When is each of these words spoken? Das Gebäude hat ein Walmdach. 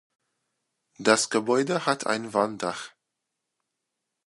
Das 0.97 1.29
Gebäude 1.29 1.85
hat 1.85 2.07
ein 2.07 2.33
Walmdach. 2.33 2.89